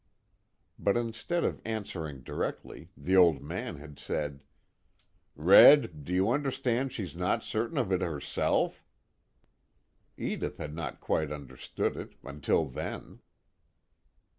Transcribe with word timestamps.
But 0.79 0.97
instead 0.97 1.43
of 1.43 1.61
answering 1.63 2.23
directly, 2.23 2.89
the 2.97 3.15
Old 3.15 3.39
Man 3.43 3.75
had 3.75 3.99
said: 3.99 4.41
"Red, 5.35 6.03
do 6.03 6.11
you 6.11 6.31
understand 6.31 6.91
she's 6.91 7.15
not 7.15 7.43
certain 7.43 7.77
of 7.77 7.91
it 7.91 8.01
herself?" 8.01 8.83
Edith 10.17 10.57
had 10.57 10.73
not 10.73 11.01
quite 11.01 11.31
understood 11.31 11.95
it, 11.95 12.15
until 12.23 12.65
then. 12.65 13.19